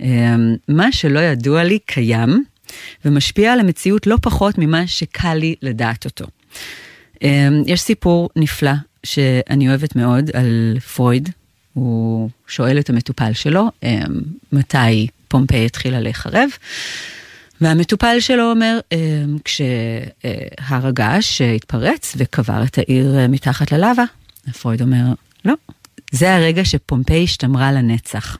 [0.00, 2.44] אמ, מה שלא ידוע לי קיים,
[3.04, 6.24] ומשפיע על המציאות לא פחות ממה שקל לי לדעת אותו.
[7.22, 8.72] אמ, יש סיפור נפלא
[9.04, 11.28] שאני אוהבת מאוד על פרויד,
[11.74, 13.98] הוא שואל את המטופל שלו אמ,
[14.52, 16.48] מתי פומפיי התחילה להיחרב.
[17.60, 18.78] והמטופל שלו אומר,
[19.44, 24.04] כשהר הגעש התפרץ וקבר את העיר אה, מתחת ללבה,
[24.60, 25.04] פרויד אומר,
[25.44, 25.54] לא,
[26.12, 28.36] זה הרגע שפומפיי השתמרה לנצח.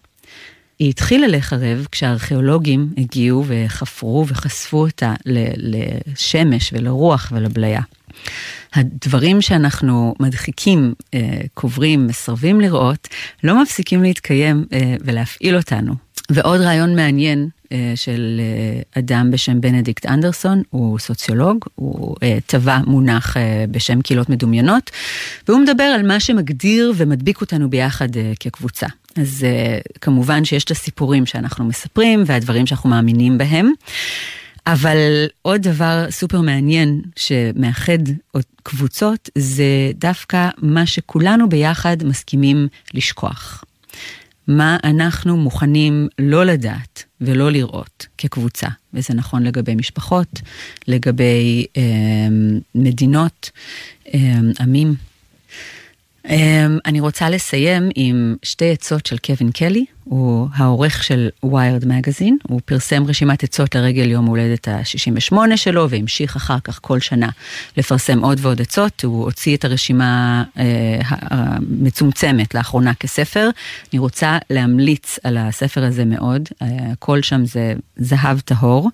[0.79, 7.81] היא התחילה להיחרב כשהארכיאולוגים הגיעו וחפרו וחשפו אותה לשמש ולרוח ולבליה.
[8.75, 13.09] הדברים שאנחנו מדחיקים, אה, קוברים, מסרבים לראות,
[13.45, 15.95] לא מפסיקים להתקיים אה, ולהפעיל אותנו.
[16.31, 17.49] ועוד רעיון מעניין אה,
[17.95, 18.41] של
[18.99, 23.37] אדם בשם בנדיקט אנדרסון, הוא סוציולוג, הוא טבע מונח
[23.71, 24.91] בשם קהילות מדומיינות,
[25.49, 28.09] והוא מדבר על מה שמגדיר ומדביק אותנו ביחד
[28.41, 28.87] כקבוצה.
[29.17, 29.47] אז
[30.01, 33.73] כמובן שיש את הסיפורים שאנחנו מספרים והדברים שאנחנו מאמינים בהם.
[34.67, 37.99] אבל עוד דבר סופר מעניין שמאחד
[38.63, 39.65] קבוצות זה
[39.95, 43.65] דווקא מה שכולנו ביחד מסכימים לשכוח.
[44.49, 50.41] מה אנחנו מוכנים לא לדעת ולא לראות כקבוצה, וזה נכון לגבי משפחות,
[50.89, 51.83] לגבי אה,
[52.75, 53.51] מדינות,
[54.15, 54.95] אה, עמים.
[56.29, 62.39] אמ, אני רוצה לסיים עם שתי עצות של קווין קלי, הוא העורך של ויירד מגזין,
[62.49, 67.29] הוא פרסם רשימת עצות לרגל יום הולדת ה-68 שלו והמשיך אחר כך כל שנה
[67.77, 73.51] לפרסם עוד ועוד עצות, הוא הוציא את הרשימה אה, המצומצמת לאחרונה כספר,
[73.93, 78.91] אני רוצה להמליץ על הספר הזה מאוד, אה, הכל שם זה זהב טהור.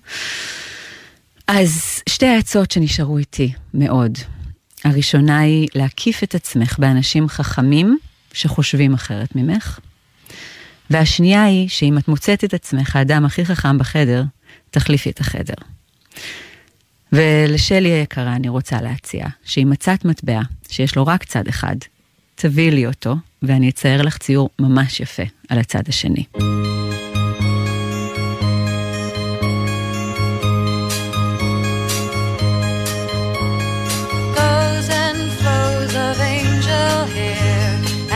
[1.47, 4.17] אז שתי העצות שנשארו איתי מאוד.
[4.83, 7.97] הראשונה היא להקיף את עצמך באנשים חכמים
[8.33, 9.79] שחושבים אחרת ממך.
[10.89, 14.23] והשנייה היא שאם את מוצאת את עצמך האדם הכי חכם בחדר,
[14.71, 15.53] תחליפי את החדר.
[17.13, 21.75] ולשלי היקרה אני רוצה להציע שאם מצאת מטבע שיש לו רק צד אחד,
[22.35, 26.23] תביאי לי אותו ואני אצייר לך ציור ממש יפה על הצד השני.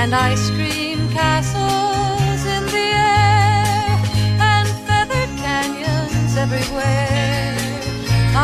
[0.07, 3.99] And ice cream castles in the air
[4.53, 7.57] and feathered canyons everywhere.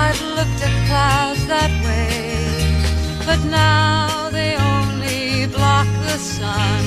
[0.03, 2.36] I've looked at clouds that way,
[3.26, 6.84] but now they only block the sun.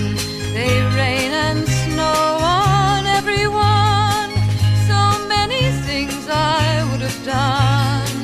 [0.53, 4.31] They rain and snow on everyone.
[4.91, 8.15] So many things I would have done,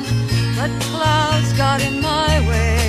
[0.59, 2.82] but clouds got in my way.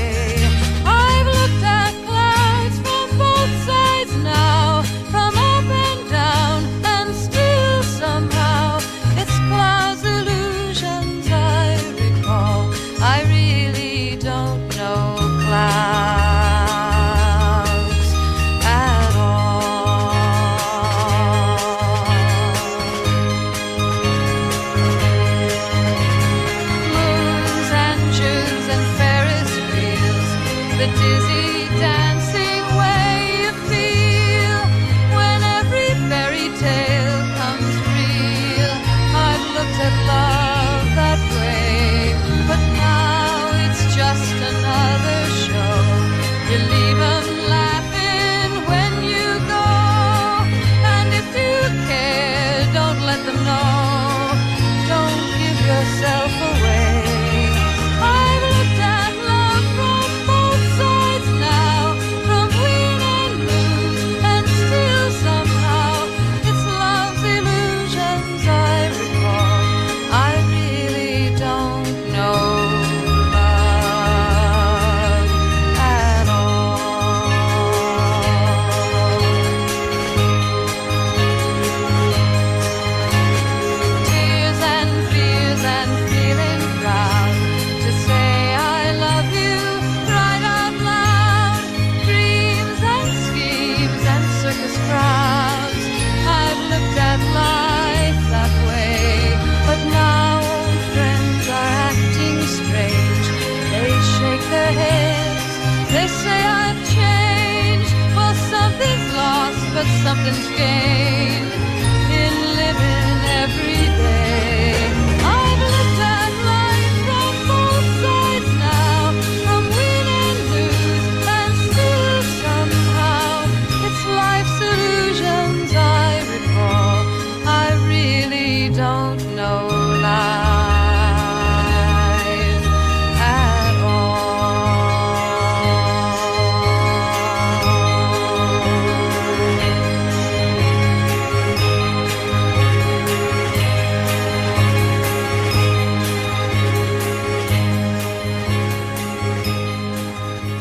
[30.96, 31.33] practice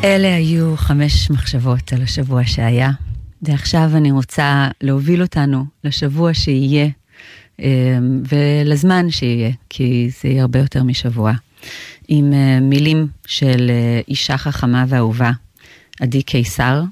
[0.05, 2.91] אלה היו חמש מחשבות על השבוע שהיה,
[3.43, 6.89] ועכשיו אני רוצה להוביל אותנו לשבוע שיהיה,
[7.59, 11.33] אמ, ולזמן שיהיה, כי זה יהיה הרבה יותר משבוע.
[12.09, 15.31] עם אה, מילים של אה, אישה חכמה ואהובה,
[16.01, 16.83] עדי קיסר,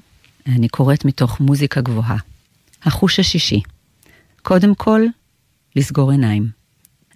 [0.47, 2.17] אני קוראת מתוך מוזיקה גבוהה.
[2.83, 3.61] החוש השישי,
[4.41, 5.01] קודם כל,
[5.75, 6.49] לסגור עיניים.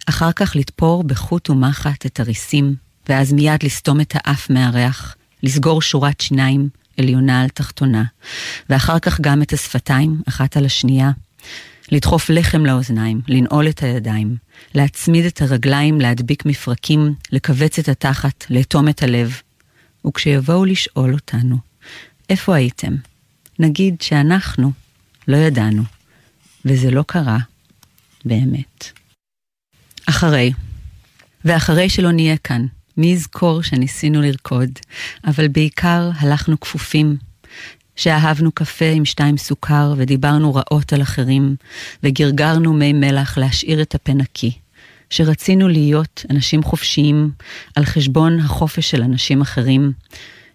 [0.06, 2.74] אחר כך לתפור בחוט ומחט את הריסים,
[3.08, 5.16] ואז מיד לסתום את האף מהריח,
[5.46, 6.68] לסגור שורת שיניים
[6.98, 8.04] עליונה על תחתונה,
[8.70, 11.10] ואחר כך גם את השפתיים, אחת על השנייה,
[11.92, 14.36] לדחוף לחם לאוזניים, לנעול את הידיים,
[14.74, 19.40] להצמיד את הרגליים, להדביק מפרקים, לכווץ את התחת, לאטום את הלב.
[20.06, 21.56] וכשיבואו לשאול אותנו,
[22.30, 22.94] איפה הייתם?
[23.58, 24.72] נגיד שאנחנו
[25.28, 25.82] לא ידענו,
[26.64, 27.38] וזה לא קרה
[28.24, 28.90] באמת.
[30.06, 30.52] אחרי,
[31.44, 32.66] ואחרי שלא נהיה כאן,
[32.96, 34.70] מי יזכור שניסינו לרקוד,
[35.26, 37.16] אבל בעיקר הלכנו כפופים,
[37.96, 41.56] שאהבנו קפה עם שתיים סוכר ודיברנו רעות על אחרים,
[42.02, 44.52] וגרגרנו מי מלח להשאיר את הפה נקי.
[45.10, 47.30] שרצינו להיות אנשים חופשיים
[47.76, 49.92] על חשבון החופש של אנשים אחרים,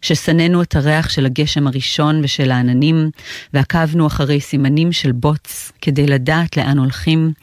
[0.01, 3.09] ששנאנו את הריח של הגשם הראשון ושל העננים,
[3.53, 7.33] ועקבנו אחרי סימנים של בוץ כדי לדעת לאן הולכים,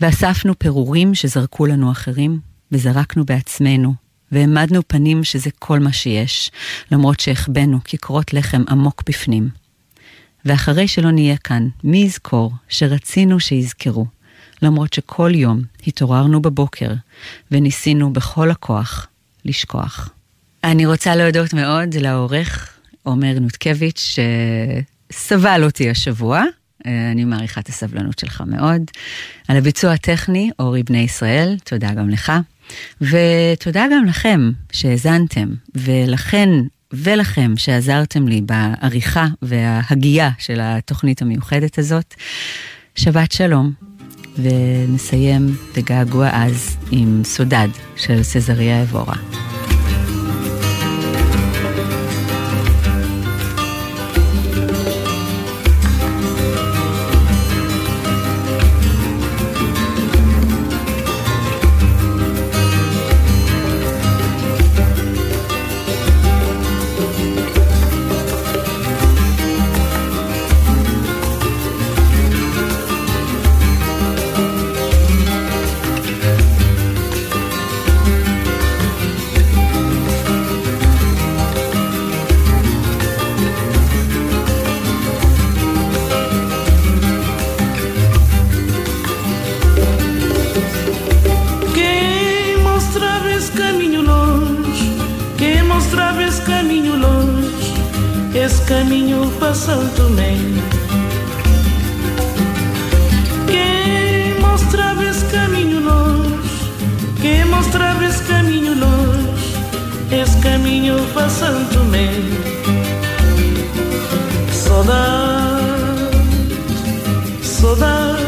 [0.00, 2.40] ואספנו פירורים שזרקו לנו אחרים,
[2.72, 4.01] וזרקנו בעצמנו,
[4.32, 6.50] והעמדנו פנים שזה כל מה שיש,
[6.90, 9.48] למרות שהחבאנו כיכרות לחם עמוק בפנים.
[10.44, 14.06] ואחרי שלא נהיה כאן, מי יזכור שרצינו שיזכרו,
[14.62, 16.90] למרות שכל יום התעוררנו בבוקר
[17.50, 19.06] וניסינו בכל הכוח
[19.44, 20.10] לשכוח.
[20.64, 22.68] אני רוצה להודות מאוד לעורך
[23.02, 24.16] עומר נותקביץ',
[25.12, 26.42] שסבל אותי השבוע.
[26.84, 28.82] אני מעריכה את הסבלנות שלך מאוד.
[29.48, 32.32] על הביצוע הטכני, אורי בני ישראל, תודה גם לך.
[33.00, 36.48] ותודה גם לכם שהאזנתם, ולכן
[36.92, 42.14] ולכם שעזרתם לי בעריכה וההגייה של התוכנית המיוחדת הזאת.
[42.94, 43.72] שבת שלום,
[44.38, 49.51] ונסיים בגעגוע עז עם סודד של סזריה אבורה.
[110.92, 112.36] eu passando medo
[114.52, 116.16] Saudade,
[117.42, 118.22] saudade,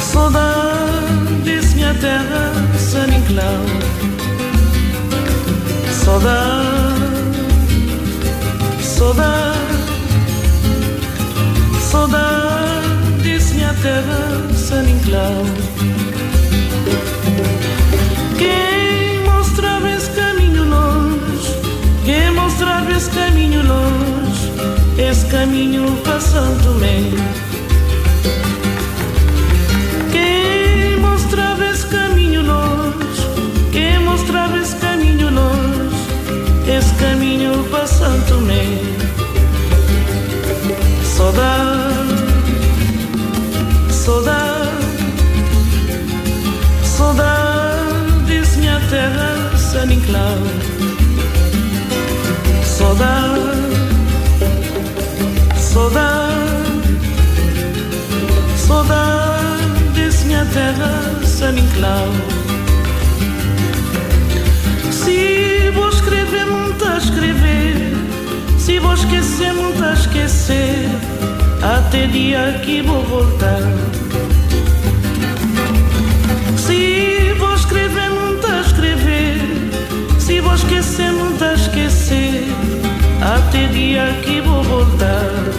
[0.00, 3.64] saudade Disse minha terra, Saninclau
[6.04, 6.98] Saudade,
[8.82, 9.60] saudade
[11.90, 15.44] Saudade, disse minha terra, Saninclau
[22.90, 24.52] sempre esse caminho longe,
[24.98, 27.14] esse caminho passando-me.
[30.10, 33.22] Quem mostrava esse caminho longe,
[33.72, 36.06] quem mostrava esse caminho longe,
[36.66, 38.80] esse caminho passando-me.
[41.04, 42.14] Saudade,
[43.90, 44.70] saudade,
[46.84, 50.79] saudade, disse minha terra, Saniclau.
[52.80, 53.40] Saudade,
[55.54, 56.32] saudade,
[58.56, 62.08] saudades, minha terra, Saminclau.
[64.90, 67.92] Se vou escrever, muito a escrever.
[68.58, 70.88] Se vou esquecer, muito a esquecer.
[71.62, 73.89] Até dia que vou voltar.
[83.50, 85.52] parte di a chi vuol voltare.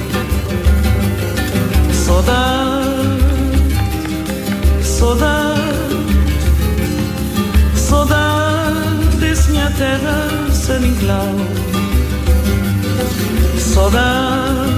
[1.92, 3.26] Saudade,
[4.82, 5.60] saudade,
[7.74, 11.36] saudades minha terra sem inclau.
[13.58, 14.72] Saudade,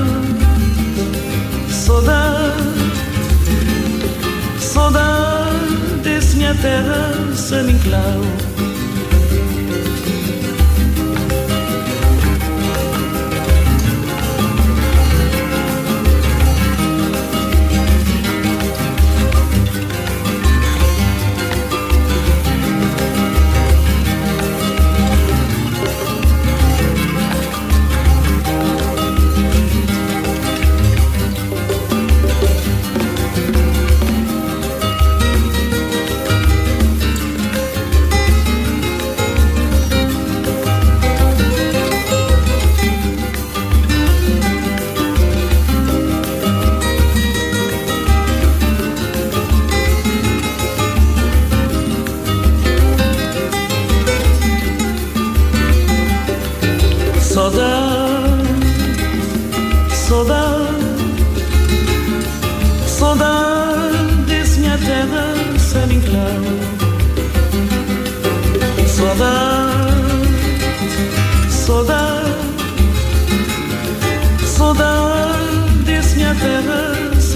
[1.69, 2.63] saudade,
[4.59, 6.51] saudades minha.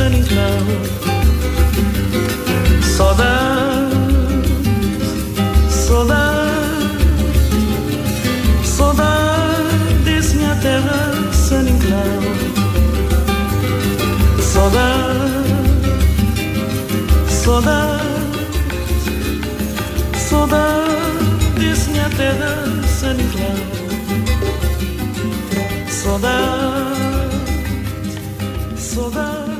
[0.07, 0.59] sunny's now.
[2.95, 3.91] So that,
[5.69, 6.77] so that,
[10.05, 10.99] minha terra
[11.33, 12.21] Sunny now.
[14.51, 15.17] So that,
[17.41, 18.05] so that,
[21.87, 22.53] minha terra
[22.97, 23.57] Sunny now.
[25.99, 27.27] Saudade,
[28.77, 29.56] saudade.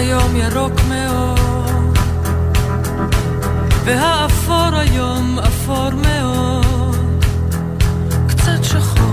[0.00, 1.98] היום ירוק מאוד,
[3.84, 7.24] והאפור היום אפור מאוד,
[8.28, 9.10] קצת שחור.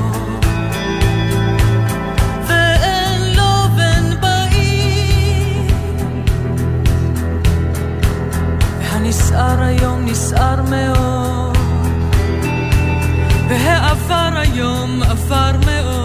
[9.03, 11.57] נסער היום נסער מאוד,
[13.49, 15.96] והעבר היום עבר מאוד.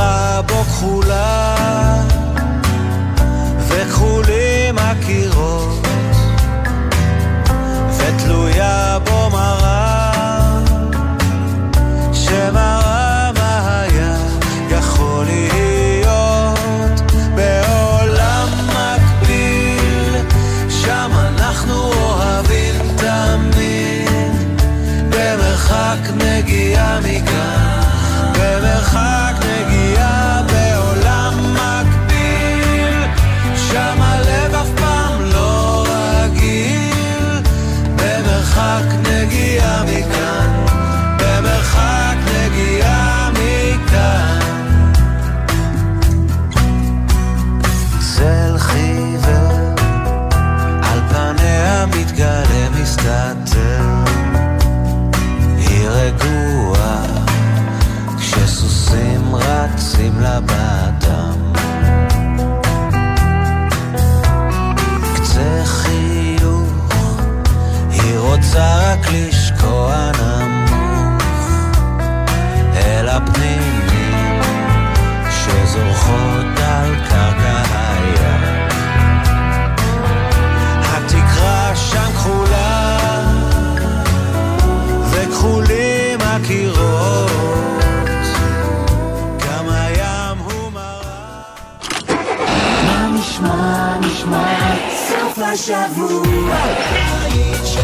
[0.00, 1.59] התקרה בו כחולה
[94.20, 94.74] נשמע,
[95.08, 96.56] סוף השבוע.
[97.22, 97.80] היית של.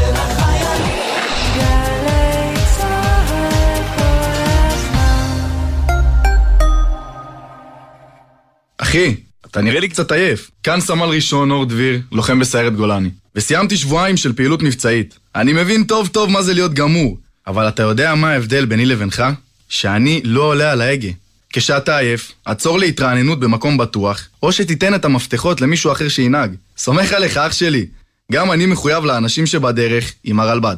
[8.78, 9.14] אחי,
[9.47, 10.51] אתה נראה לי קצת עייף.
[10.62, 13.11] כאן סמל ראשון אור דביר, לוחם בסיירת גולני.
[13.34, 15.18] וסיימתי שבועיים של פעילות מבצעית.
[15.34, 19.24] אני מבין טוב טוב מה זה להיות גמור, אבל אתה יודע מה ההבדל ביני לבינך?
[19.68, 21.11] שאני לא עולה על ההגה.
[21.57, 26.55] כשאתה עייף, עצור להתרעננות במקום בטוח, או שתיתן את המפתחות למישהו אחר שינהג.
[26.77, 27.87] סומך עליך, אח שלי.
[28.33, 30.77] גם אני מחויב לאנשים שבדרך עם הרלב"ד.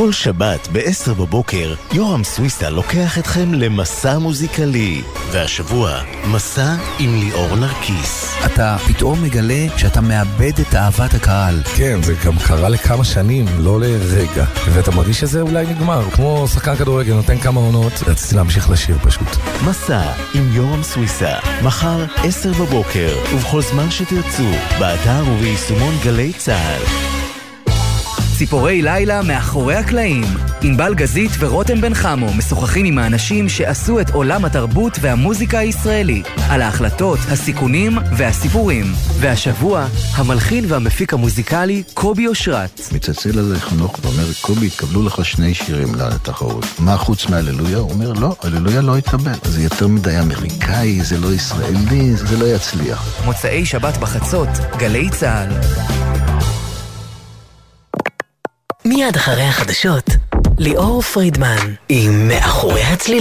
[0.00, 5.02] כל שבת ב-10 בבוקר, יורם סוויסה לוקח אתכם למסע מוזיקלי.
[5.30, 8.34] והשבוע, מסע עם ליאור נרקיס.
[8.46, 11.62] אתה פתאום מגלה שאתה מאבד את אהבת הקהל.
[11.76, 14.44] כן, זה גם קרה לכמה שנים, לא לרגע.
[14.74, 16.10] ואתה מרגיש שזה אולי נגמר.
[16.10, 19.28] כמו שחקן כדורגל, נותן כמה עונות, רציתי להמשיך לשיר פשוט.
[19.66, 21.32] מסע עם יורם סוויסה,
[21.64, 27.19] מחר 10 בבוקר, ובכל זמן שתרצו, באתר וביישומון גלי צה"ל.
[28.40, 30.24] ציפורי לילה מאחורי הקלעים.
[30.62, 36.62] ענבל גזית ורותם בן חמו משוחחים עם האנשים שעשו את עולם התרבות והמוזיקה הישראלי, על
[36.62, 38.84] ההחלטות, הסיכונים והסיפורים.
[39.18, 42.80] והשבוע, המלחין והמפיק המוזיקלי קובי אושרת.
[42.92, 46.66] מצלצל אליי חנוך ואומר, קובי, התקבלו לך שני שירים לתחרות.
[46.78, 47.78] מה חוץ מהללויה?
[47.78, 49.38] הוא אומר, לא, הללויה לא התקבל.
[49.44, 53.24] זה יותר מדי אמריקאי, זה לא ישראלי, זה לא יצליח.
[53.24, 56.19] מוצאי שבת בחצות, גלי צה"ל.
[58.84, 60.10] מיד אחרי החדשות,
[60.58, 63.20] ליאור פרידמן עם מאחורי הצלילים.